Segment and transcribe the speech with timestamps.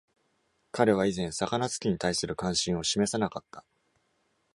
[0.71, 3.63] 彼は以前、魚突きに対する関心を示さなかった。